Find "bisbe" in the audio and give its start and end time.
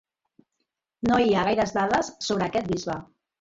2.73-2.99